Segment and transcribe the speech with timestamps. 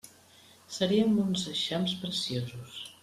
[0.77, 2.73] Seríem uns eixams preciosos!